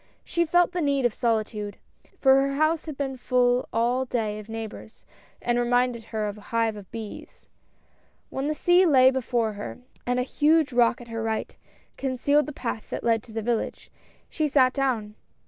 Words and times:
She 0.23 0.45
felt 0.47 0.71
the 0.71 0.81
need 0.81 1.05
of 1.05 1.13
solitude, 1.13 1.77
for 2.17 2.41
her 2.41 2.55
house 2.55 2.87
had 2.87 2.97
been 2.97 3.17
full 3.17 3.69
all 3.71 4.03
day 4.05 4.39
of 4.39 4.49
neigh 4.49 4.65
bors, 4.65 5.05
and 5.43 5.59
reminded 5.59 6.05
her 6.05 6.27
of 6.27 6.39
a 6.39 6.49
hive 6.49 6.75
of 6.75 6.89
bees. 6.89 7.47
When 8.31 8.47
the 8.47 8.55
sea 8.55 8.83
lay 8.87 9.11
before 9.11 9.53
her 9.53 9.77
and 10.07 10.17
a 10.19 10.23
huge 10.23 10.73
rock 10.73 11.01
at 11.01 11.09
her 11.09 11.21
right 11.21 11.55
concealed 11.97 12.47
the 12.47 12.51
path 12.51 12.89
that 12.89 13.03
led 13.03 13.21
to 13.21 13.31
the 13.31 13.43
village, 13.43 13.91
she 14.27 14.47
sat 14.47 14.73
down. 14.73 15.13